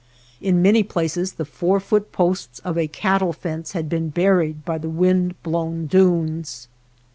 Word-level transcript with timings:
In 0.41 0.63
many 0.63 0.81
places 0.81 1.33
the 1.33 1.45
four 1.45 1.79
foot 1.79 2.11
posts 2.11 2.57
of 2.65 2.75
a 2.75 2.87
cattle 2.87 3.33
fence 3.33 3.73
had 3.73 3.87
been 3.87 4.09
buried 4.09 4.65
by 4.65 4.79
the 4.79 4.89
wind 4.89 5.35
blown 5.43 5.85
dunes. 5.85 6.67